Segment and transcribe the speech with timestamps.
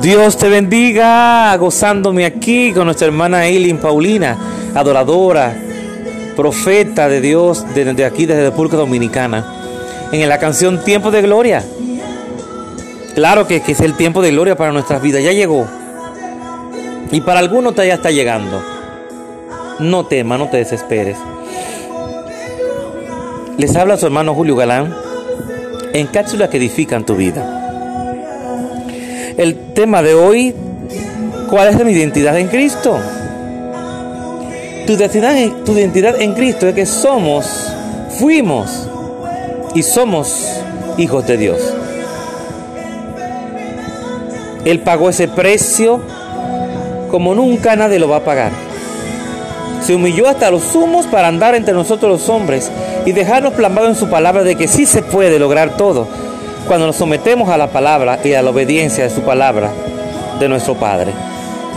[0.00, 4.38] Dios te bendiga, gozándome aquí con nuestra hermana Eileen Paulina,
[4.74, 5.54] adoradora,
[6.34, 9.44] profeta de Dios desde aquí, desde República Dominicana,
[10.10, 11.62] en la canción Tiempo de Gloria.
[13.14, 15.66] Claro que, que es el tiempo de gloria para nuestras vidas, ya llegó.
[17.10, 18.62] Y para algunos ya está llegando.
[19.80, 21.18] No temas, no te desesperes.
[23.58, 24.94] Les habla su hermano Julio Galán
[25.92, 27.59] en cápsulas que edifican tu vida.
[29.40, 30.54] El tema de hoy,
[31.48, 32.98] ¿cuál es mi identidad en Cristo?
[34.86, 37.72] Tu identidad, tu identidad en Cristo es que somos,
[38.18, 38.86] fuimos
[39.74, 40.60] y somos
[40.98, 41.58] hijos de Dios.
[44.66, 46.02] Él pagó ese precio
[47.10, 48.52] como nunca nadie lo va a pagar.
[49.82, 52.70] Se humilló hasta los sumos para andar entre nosotros los hombres
[53.06, 56.19] y dejarnos plasmado en su palabra de que sí se puede lograr todo
[56.66, 59.70] cuando nos sometemos a la palabra y a la obediencia de su palabra
[60.38, 61.12] de nuestro Padre.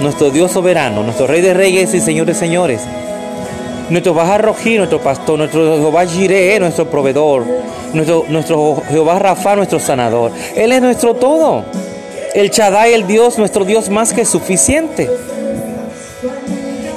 [0.00, 2.82] Nuestro Dios soberano, nuestro Rey de Reyes y Señor de Señores.
[3.88, 7.44] Nuestro Baja Rojí, nuestro pastor, nuestro Jehová Jireh, nuestro proveedor,
[7.92, 10.32] nuestro, nuestro Jehová Rafa, nuestro sanador.
[10.56, 11.64] Él es nuestro todo.
[12.34, 15.08] El Chadai, el Dios, nuestro Dios más que suficiente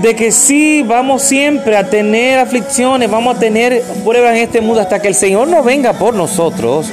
[0.00, 4.80] de que sí vamos siempre a tener aflicciones, vamos a tener pruebas en este mundo
[4.80, 6.86] hasta que el Señor no venga por nosotros.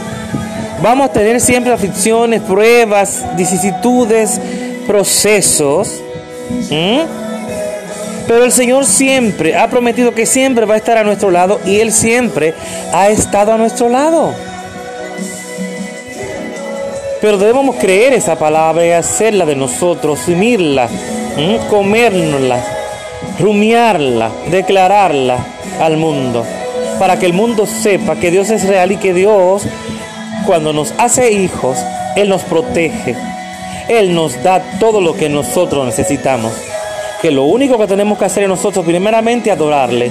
[0.82, 4.40] Vamos a tener siempre aflicciones, pruebas, vicisitudes,
[4.86, 6.02] procesos.
[8.28, 11.80] Pero el Señor siempre ha prometido que siempre va a estar a nuestro lado y
[11.80, 12.54] Él siempre
[12.94, 14.34] ha estado a nuestro lado.
[17.22, 20.88] Pero debemos creer esa palabra y hacerla de nosotros, asumirla,
[21.70, 22.78] comérnosla
[23.40, 25.38] rumiarla, declararla
[25.80, 26.46] al mundo,
[27.00, 29.64] para que el mundo sepa que Dios es real y que Dios,
[30.48, 31.78] cuando nos hace hijos,
[32.16, 33.16] Él nos protege,
[33.90, 36.54] Él nos da todo lo que nosotros necesitamos.
[37.22, 40.10] Que lo único que tenemos que hacer nosotros, primeramente, adorarle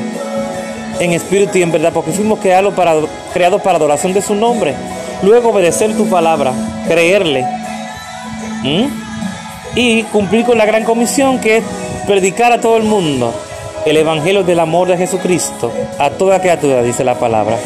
[1.01, 2.95] en espíritu y en verdad, porque fuimos creados para,
[3.33, 4.75] creados adoración de su nombre.
[5.23, 6.53] Luego obedecer tu palabra,
[6.87, 7.45] creerle
[9.75, 11.65] y cumplir con la gran comisión que es
[12.07, 13.33] predicar a todo el mundo
[13.87, 17.57] el evangelio del amor de Jesucristo, a toda criatura, dice la palabra.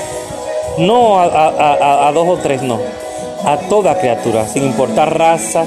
[0.78, 2.78] No a, dos o tres, no.
[3.44, 5.64] A toda criatura, sin importar raza,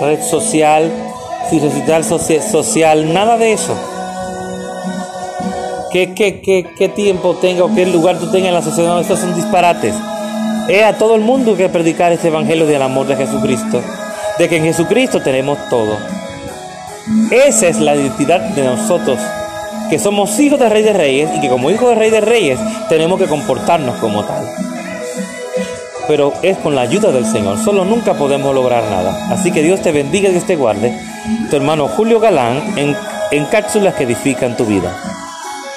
[0.00, 0.90] red social,
[1.48, 3.74] circunstancial social, nada de eso.
[5.92, 9.00] ¿Qué, qué, qué, qué tiempo tenga o qué lugar tú tengas en la sociedad?
[9.00, 9.94] Estos son disparates.
[10.68, 13.80] Es a todo el mundo que predicar este evangelio del amor de Jesucristo.
[14.38, 15.96] De que en Jesucristo tenemos todo.
[17.30, 19.18] Esa es la identidad de nosotros,
[19.94, 22.58] que somos hijos del Rey de Reyes y que como hijos del Rey de Reyes
[22.88, 24.44] tenemos que comportarnos como tal.
[26.08, 29.28] Pero es con la ayuda del Señor, solo nunca podemos lograr nada.
[29.30, 30.98] Así que Dios te bendiga y Dios te guarde.
[31.48, 32.96] Tu hermano Julio Galán en,
[33.30, 35.13] en cápsulas que edifican tu vida.